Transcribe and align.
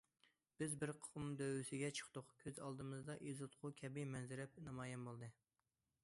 بىز 0.59 0.71
بىر 0.83 0.91
قۇم 1.07 1.25
دۆۋىسىگە 1.41 1.91
چىقتۇق، 1.99 2.31
كۆز 2.43 2.57
ئالدىمىزدا 2.67 3.17
ئېزىتقۇ 3.27 3.71
كەبى 3.83 4.05
مەنزىرە 4.15 4.47
نامايان 4.69 5.05
بولدى. 5.11 5.31